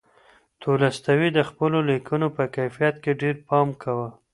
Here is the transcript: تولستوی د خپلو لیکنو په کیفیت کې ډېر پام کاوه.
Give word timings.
تولستوی 0.61 1.29
د 1.33 1.39
خپلو 1.49 1.77
لیکنو 1.91 2.27
په 2.37 2.43
کیفیت 2.55 2.95
کې 3.03 3.11
ډېر 3.21 3.35
پام 3.47 3.67
کاوه. 3.81 4.09